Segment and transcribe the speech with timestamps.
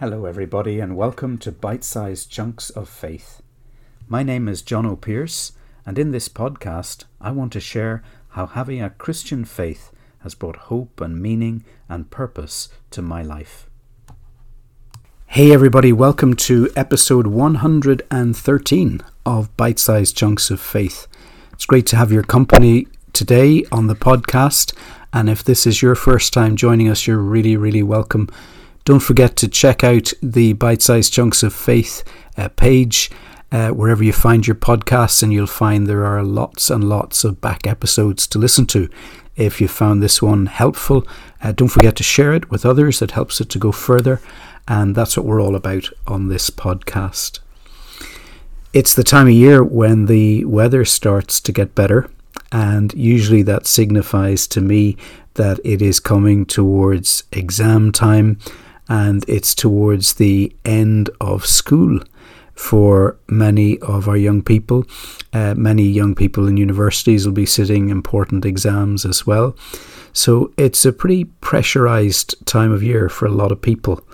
[0.00, 3.42] Hello, everybody, and welcome to Bite Sized Chunks of Faith.
[4.08, 5.52] My name is Jono Pearce,
[5.84, 10.56] and in this podcast, I want to share how having a Christian faith has brought
[10.56, 13.68] hope and meaning and purpose to my life.
[15.26, 21.08] Hey, everybody, welcome to episode 113 of Bite Sized Chunks of Faith.
[21.52, 24.74] It's great to have your company today on the podcast,
[25.12, 28.30] and if this is your first time joining us, you're really, really welcome
[28.84, 32.02] don't forget to check out the Bite Sized Chunks of Faith
[32.36, 33.10] uh, page
[33.52, 37.40] uh, wherever you find your podcasts, and you'll find there are lots and lots of
[37.40, 38.88] back episodes to listen to.
[39.36, 41.06] If you found this one helpful,
[41.42, 43.02] uh, don't forget to share it with others.
[43.02, 44.20] It helps it to go further,
[44.68, 47.40] and that's what we're all about on this podcast.
[48.72, 52.08] It's the time of year when the weather starts to get better,
[52.52, 54.96] and usually that signifies to me
[55.34, 58.38] that it is coming towards exam time
[58.90, 62.00] and it's towards the end of school
[62.54, 64.84] for many of our young people.
[65.32, 69.56] Uh, many young people in universities will be sitting important exams as well.
[70.12, 74.04] So it's a pretty pressurized time of year for a lot of people.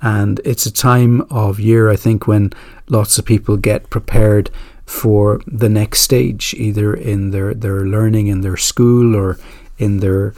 [0.00, 2.52] And it's a time of year, I think, when
[2.88, 4.48] lots of people get prepared
[4.86, 9.38] for the next stage, either in their, their learning in their school or
[9.76, 10.34] in their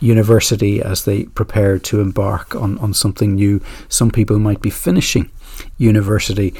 [0.00, 3.60] university as they prepare to embark on, on something new.
[3.88, 5.30] Some people might be finishing
[5.78, 6.54] university.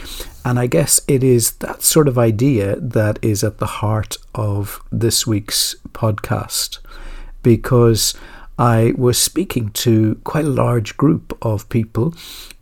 [0.44, 4.82] And I guess it is that sort of idea that is at the heart of
[4.92, 6.78] this week's podcast
[7.42, 8.14] because
[8.58, 12.14] I was speaking to quite a large group of people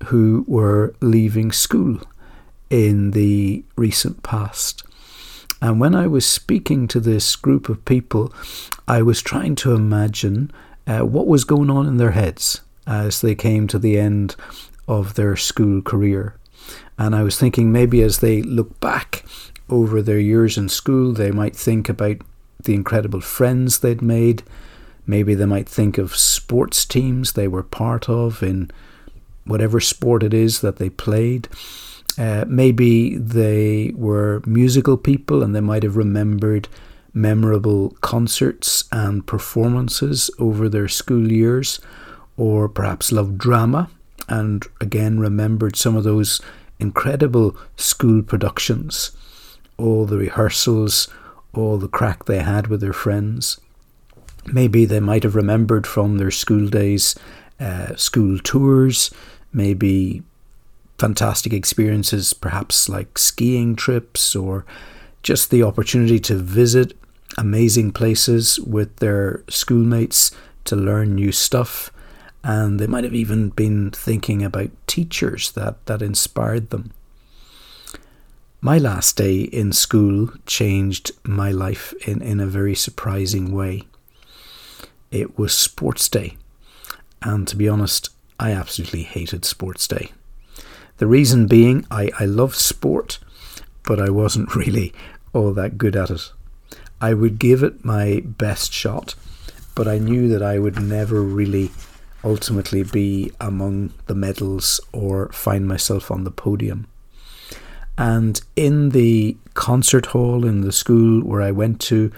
[0.05, 2.01] who were leaving school
[2.71, 4.85] in the recent past.
[5.63, 8.35] And when I was speaking to this group of people,
[8.89, 10.51] I was trying to imagine
[10.89, 14.35] uh, what was going on in their heads as they came to the end
[14.89, 16.35] of their school career.
[16.99, 19.25] And I was thinking maybe as they look back
[19.71, 22.17] over their years in school, they might think about
[22.65, 24.43] the incredible friends they'd made.
[25.07, 28.69] Maybe they might think of sports teams they were part of in
[29.45, 31.49] whatever sport it is that they played.
[32.19, 36.69] Uh, maybe they were musical people and they might have remembered
[37.15, 41.81] memorable concerts and performances over their school years,
[42.37, 43.91] or perhaps loved drama
[44.29, 46.41] and again remembered some of those
[46.79, 49.13] incredible school productions,
[49.77, 51.09] all the rehearsals,
[51.55, 53.61] all the crack they had with their friends.
[54.47, 57.15] Maybe they might have remembered from their school days
[57.61, 59.11] uh, school tours,
[59.53, 60.23] maybe
[61.03, 64.65] fantastic experiences, perhaps like skiing trips or
[65.25, 66.97] just the opportunity to visit
[67.37, 70.31] amazing places with their schoolmates
[70.63, 71.91] to learn new stuff.
[72.45, 76.93] And they might have even been thinking about teachers that, that inspired them.
[78.61, 83.89] My last day in school changed my life in, in a very surprising way.
[85.11, 86.37] It was sports day.
[87.21, 90.13] And to be honest, I absolutely hated sports day.
[91.03, 93.19] The reason being, I, I love sport,
[93.83, 94.93] but I wasn't really
[95.33, 96.31] all that good at it.
[97.01, 99.17] I would give it my best shot,
[99.75, 101.73] but I knew that I would never really
[102.23, 106.87] ultimately be among the medals or find myself on the podium.
[107.99, 112.13] And in the concert hall in the school where I went to,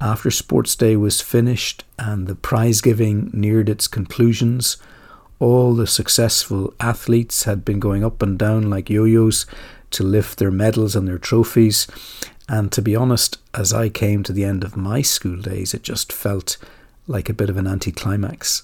[0.00, 4.76] after sports day was finished and the prize giving neared its conclusions,
[5.44, 9.44] all the successful athletes had been going up and down like yo yo's
[9.90, 11.86] to lift their medals and their trophies,
[12.48, 15.82] and to be honest, as I came to the end of my school days, it
[15.82, 16.56] just felt
[17.06, 18.62] like a bit of an anticlimax.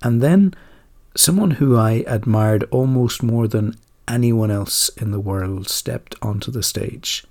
[0.00, 0.54] And then
[1.16, 6.62] someone who I admired almost more than anyone else in the world stepped onto the
[6.62, 7.24] stage.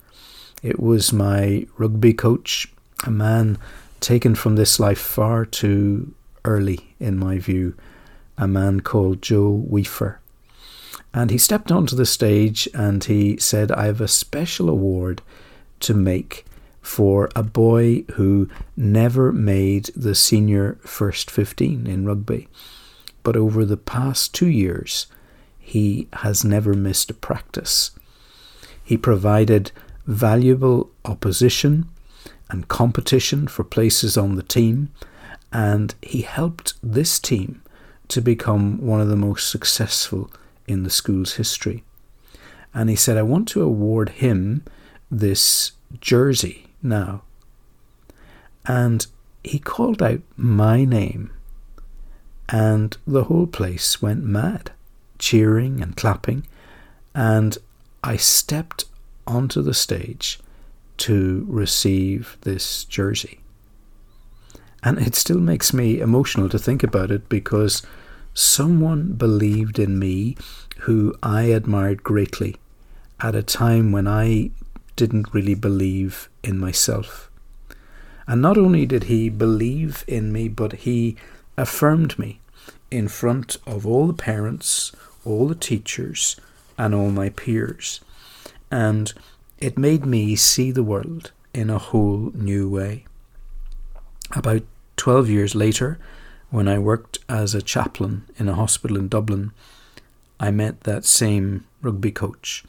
[0.62, 2.68] It was my rugby coach,
[3.06, 3.58] a man
[4.02, 6.14] taken from this life far too
[6.44, 7.74] early, in my view,
[8.38, 10.20] a man called Joe Weaver.
[11.14, 15.22] And he stepped onto the stage and he said, I have a special award
[15.82, 16.46] to make
[16.82, 22.48] for a boy who never made the senior first 15 in rugby.
[23.22, 25.08] But over the past two years,
[25.58, 27.92] he has never missed a practice.
[28.84, 29.72] He provided
[30.06, 31.88] valuable opposition
[32.50, 34.92] and competition for places on the team,
[35.54, 37.63] and he helped this team
[38.10, 40.30] to become one of the most successful
[40.68, 41.84] in the school's history.
[42.74, 44.64] And he said, I want to award him
[45.10, 47.24] this jersey now.
[48.66, 49.06] And
[49.44, 51.32] he called out my name,
[52.50, 54.72] and the whole place went mad,
[55.20, 56.48] cheering and clapping,
[57.14, 57.58] and
[58.04, 58.86] I stepped
[59.28, 60.40] onto the stage
[60.98, 63.43] to receive this jersey.
[64.84, 67.82] And it still makes me emotional to think about it because
[68.34, 70.36] someone believed in me
[70.80, 72.58] who I admired greatly
[73.22, 74.52] at a time when I
[74.96, 77.32] didn't really believe in myself.
[78.28, 81.16] And not only did he believe in me, but he
[81.58, 82.40] affirmed me
[82.92, 84.92] in front of all the parents,
[85.26, 86.36] all the teachers,
[86.78, 88.02] and all my peers.
[88.70, 89.14] And
[89.60, 93.06] it made me see the world in a whole new way.
[94.36, 94.64] About
[94.98, 96.00] 12 years later,
[96.50, 99.52] when I worked as a chaplain in a hospital in Dublin,
[100.40, 102.64] I met that same rugby coach.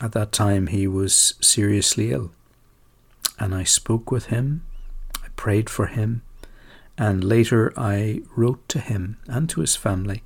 [0.00, 2.32] At that time, he was seriously ill.
[3.38, 4.64] And I spoke with him,
[5.22, 6.22] I prayed for him,
[6.96, 10.22] and later I wrote to him and to his family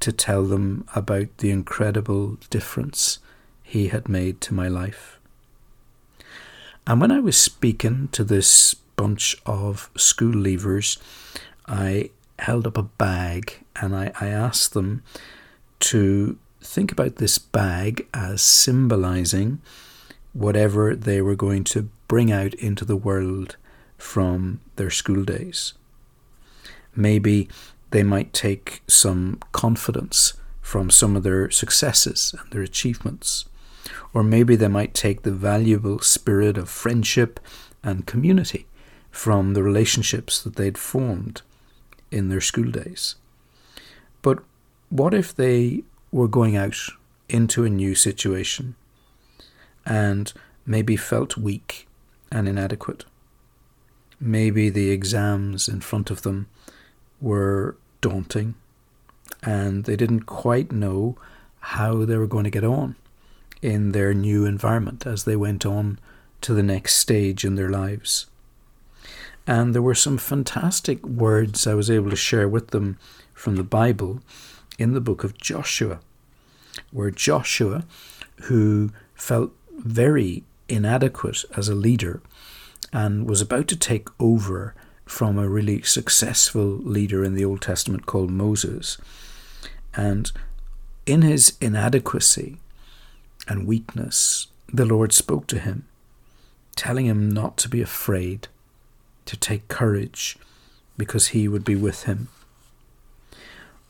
[0.00, 3.18] to tell them about the incredible difference
[3.62, 5.18] he had made to my life.
[6.86, 10.98] And when I was speaking to this bunch of school leavers,
[11.66, 12.10] I
[12.40, 15.04] held up a bag and I, I asked them
[15.80, 19.60] to think about this bag as symbolizing
[20.32, 23.56] whatever they were going to bring out into the world
[23.96, 25.74] from their school days.
[26.96, 27.48] Maybe
[27.90, 33.44] they might take some confidence from some of their successes and their achievements.
[34.12, 37.38] Or maybe they might take the valuable spirit of friendship
[37.84, 38.66] and community
[39.18, 41.42] from the relationships that they'd formed
[42.08, 43.16] in their school days.
[44.22, 44.38] But
[44.90, 45.82] what if they
[46.12, 46.78] were going out
[47.28, 48.76] into a new situation
[49.84, 50.32] and
[50.64, 51.88] maybe felt weak
[52.30, 53.06] and inadequate?
[54.20, 56.46] Maybe the exams in front of them
[57.20, 58.54] were daunting
[59.42, 61.18] and they didn't quite know
[61.74, 62.94] how they were going to get on
[63.62, 65.98] in their new environment as they went on
[66.40, 68.26] to the next stage in their lives.
[69.48, 72.98] And there were some fantastic words I was able to share with them
[73.32, 74.20] from the Bible
[74.78, 76.00] in the book of Joshua,
[76.92, 77.84] where Joshua,
[78.42, 82.20] who felt very inadequate as a leader
[82.92, 84.74] and was about to take over
[85.06, 88.98] from a really successful leader in the Old Testament called Moses.
[89.94, 90.30] And
[91.06, 92.58] in his inadequacy
[93.48, 95.86] and weakness, the Lord spoke to him,
[96.76, 98.48] telling him not to be afraid,
[99.28, 100.36] to take courage,
[100.96, 102.28] because he would be with him.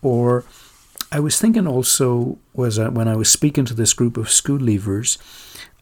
[0.03, 0.45] Or
[1.11, 4.59] I was thinking also was uh, when I was speaking to this group of school
[4.59, 5.19] leavers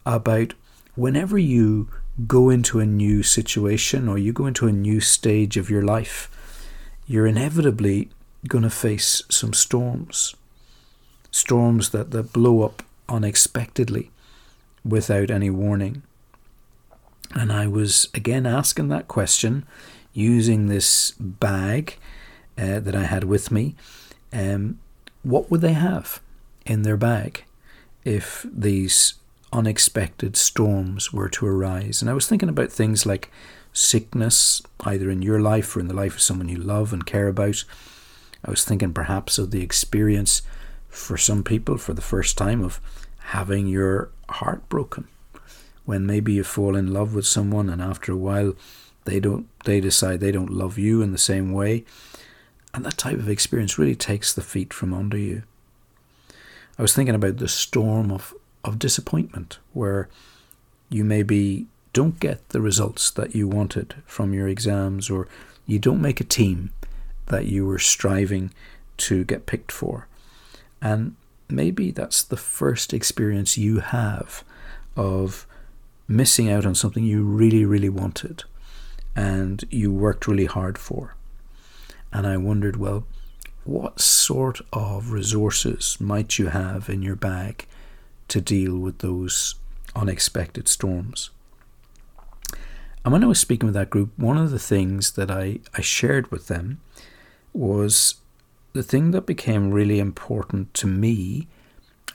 [0.04, 0.54] about
[0.94, 1.88] whenever you
[2.26, 6.30] go into a new situation or you go into a new stage of your life,
[7.06, 8.08] you're inevitably
[8.48, 10.34] going to face some storms.
[11.30, 14.10] Storms that, that blow up unexpectedly
[14.84, 16.02] without any warning.
[17.34, 19.67] And I was again asking that question
[20.12, 21.96] using this bag
[22.56, 23.75] uh, that I had with me.
[24.32, 24.78] Um,
[25.23, 26.20] what would they have
[26.64, 27.44] in their bag
[28.05, 29.14] if these
[29.52, 32.02] unexpected storms were to arise.
[32.02, 33.30] And I was thinking about things like
[33.73, 37.28] sickness, either in your life or in the life of someone you love and care
[37.28, 37.64] about.
[38.45, 40.42] I was thinking perhaps of the experience
[40.88, 42.80] for some people for the first time of
[43.18, 45.09] having your heart broken.
[45.87, 48.55] When maybe you fall in love with someone and after a while
[49.07, 51.85] they don't they decide they don't love you in the same way.
[52.75, 55.45] And that type of experience really takes the feet from under you.
[56.78, 60.09] I was thinking about the storm of of disappointment where
[60.90, 65.28] you maybe don't get the results that you wanted from your exams or
[65.66, 66.71] you don't make a team
[67.26, 68.52] that you were striving
[68.99, 70.07] to get picked for.
[70.83, 71.16] And
[71.49, 74.45] maybe that's the first experience you have
[74.97, 75.47] of
[76.08, 78.44] missing out on something you really, really wanted
[79.14, 81.14] and you worked really hard for.
[82.12, 83.06] And I wondered, well,
[83.64, 87.66] what sort of resources might you have in your bag
[88.28, 89.56] to deal with those
[89.94, 91.30] unexpected storms.
[93.04, 95.80] And when I was speaking with that group, one of the things that I, I
[95.80, 96.80] shared with them
[97.52, 98.16] was
[98.72, 101.48] the thing that became really important to me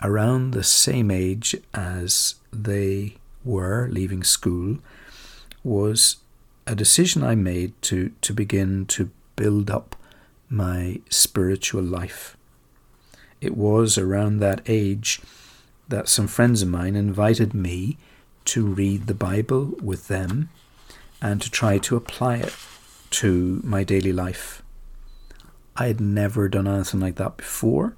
[0.01, 4.77] around the same age as they were leaving school
[5.63, 6.17] was
[6.67, 9.95] a decision I made to, to begin to build up
[10.49, 12.37] my spiritual life.
[13.39, 15.21] It was around that age
[15.87, 17.97] that some friends of mine invited me
[18.45, 20.49] to read the Bible with them
[21.21, 22.55] and to try to apply it
[23.11, 24.63] to my daily life.
[25.75, 27.95] I had never done anything like that before,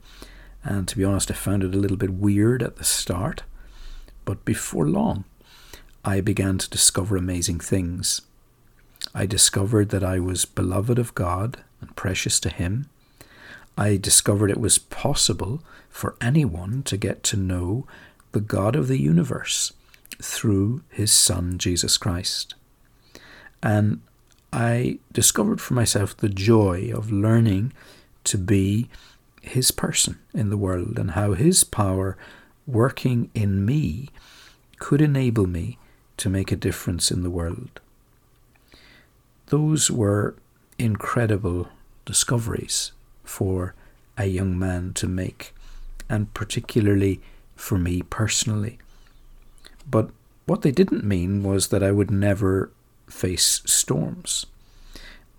[0.64, 3.44] And to be honest, I found it a little bit weird at the start.
[4.24, 5.26] But before long,
[6.06, 8.22] I began to discover amazing things.
[9.16, 12.90] I discovered that I was beloved of God and precious to Him.
[13.78, 17.88] I discovered it was possible for anyone to get to know
[18.34, 19.72] the God of the universe
[20.22, 22.54] through His Son, Jesus Christ.
[23.62, 24.02] And
[24.52, 27.72] I discovered for myself the joy of learning
[28.26, 28.90] to be
[29.42, 32.18] His person in the world and how His power
[32.68, 34.10] working in me
[34.80, 35.78] could enable me
[36.24, 37.82] to make a difference in the world.
[39.48, 40.36] Those were
[40.80, 41.68] incredible
[42.06, 42.94] discoveries
[43.26, 43.76] for
[44.18, 45.54] a young man to make,
[46.10, 47.20] and particularly
[47.58, 48.78] for me personally.
[49.86, 50.12] But
[50.46, 52.72] what they didn't mean was that I would never
[53.10, 54.46] face storms.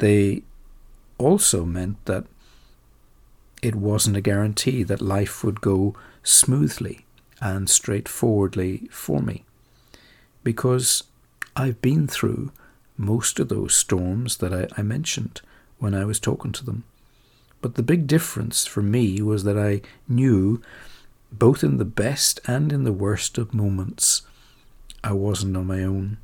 [0.00, 0.42] They
[1.16, 2.26] also meant that
[3.62, 7.06] it wasn't a guarantee that life would go smoothly
[7.40, 9.44] and straightforwardly for me.
[10.44, 11.02] Because
[11.56, 12.52] I've been through
[12.96, 15.40] most of those storms that I, I mentioned
[15.78, 16.84] when I was talking to them.
[17.60, 20.62] But the big difference for me was that I knew,
[21.32, 24.22] both in the best and in the worst of moments,
[25.02, 26.18] I wasn't on my own.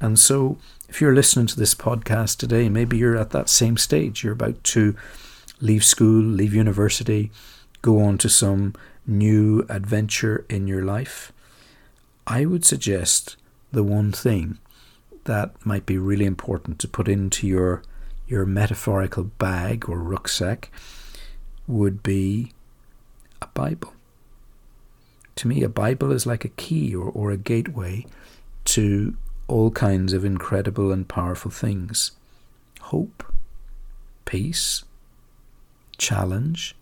[0.00, 0.58] And so,
[0.88, 4.24] if you're listening to this podcast today, maybe you're at that same stage.
[4.24, 4.96] You're about to
[5.60, 7.30] leave school, leave university,
[7.80, 8.74] go on to some
[9.06, 11.32] new adventure in your life.
[12.26, 13.36] I would suggest
[13.72, 14.58] the one thing
[15.24, 17.82] that might be really important to put into your
[18.26, 20.70] your metaphorical bag or rucksack
[21.66, 22.52] would be
[23.42, 23.92] a Bible.
[25.36, 28.06] To me, a Bible is like a key or, or a gateway
[28.66, 29.16] to
[29.48, 32.12] all kinds of incredible and powerful things
[32.80, 33.24] hope,
[34.24, 34.84] peace,
[35.98, 36.74] challenge,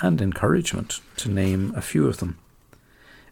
[0.00, 2.38] and encouragement, to name a few of them.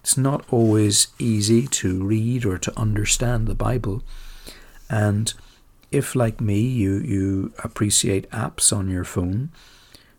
[0.04, 4.02] It's not always easy to read or to understand the Bible,
[4.90, 5.32] and
[5.90, 9.50] if, like me, you, you appreciate apps on your phone,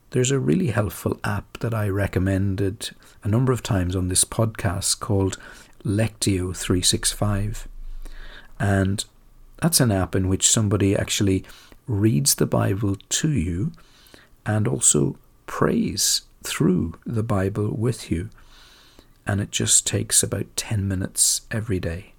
[0.10, 5.00] there's a really helpful app that I recommended a number of times on this podcast
[5.00, 5.38] called
[5.84, 7.68] Lectio 365.
[8.60, 9.06] And
[9.62, 11.46] that's an app in which somebody actually
[11.86, 13.72] reads the Bible to you
[14.48, 18.32] and also prays through the Bible with you.
[19.25, 22.13] And it just takes about 10 minutes every day.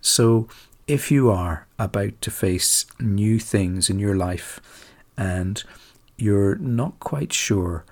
[0.00, 0.48] So
[0.86, 4.60] if you are about to face new things in your life
[5.16, 5.62] and
[6.16, 7.84] you're not quite sure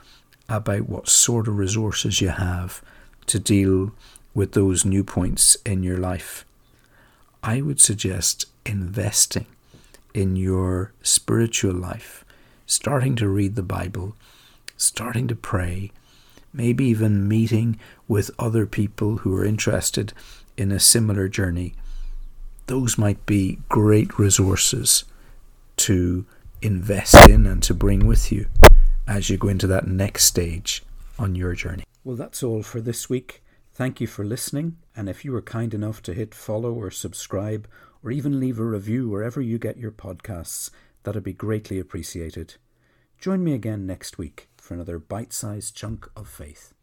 [0.49, 2.83] about what sort of resources you have
[3.27, 3.93] to deal
[4.35, 6.45] with those new points in your life,
[7.43, 9.47] I would suggest investing
[10.13, 12.25] in your spiritual life,
[12.67, 14.15] starting to read the Bible,
[14.77, 15.91] starting to pray,
[16.55, 20.15] maybe even meeting with other people who are interested
[20.57, 21.75] in a similar journey
[22.67, 25.05] those might be great resources
[25.77, 26.25] to
[26.63, 28.47] invest in and to bring with you
[29.07, 30.83] as you go into that next stage
[31.19, 31.85] on your journey.
[32.05, 33.43] Well, that's all for this week.
[33.75, 34.79] Thank you for listening.
[34.97, 37.69] And if you were kind enough to hit follow or subscribe
[38.03, 40.71] or even leave a review wherever you get your podcasts,
[41.03, 42.55] that'd be greatly appreciated.
[43.19, 46.74] Join me again next week for another bite sized chunk of faith.